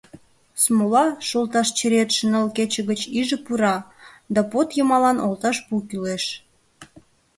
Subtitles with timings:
[0.61, 3.75] Смола, шолташ черетше ныл кече гыч иже пура,
[4.33, 6.25] да под йымалан олташ пу кӱлеш.